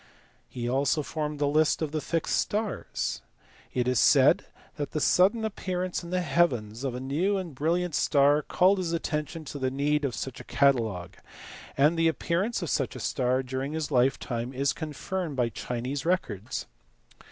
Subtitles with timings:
[0.49, 3.21] He also formed a list of the fixed stars.
[3.71, 7.93] It is said that the sudden appearance in the heavens of a new and brilliant
[7.93, 11.17] star called his attention to the need of such a catalogue;
[11.77, 16.65] and the appearance of such a star during his lifetime is confirmed by Chinese records.